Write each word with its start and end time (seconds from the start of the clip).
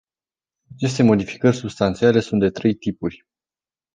Aceste 0.73 1.03
modificări 1.03 1.55
substanțiale 1.55 2.19
sunt 2.19 2.39
de 2.39 2.49
trei 2.49 2.73
tipuri. 2.73 3.25